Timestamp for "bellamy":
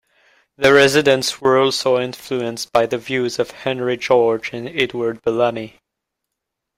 5.21-5.77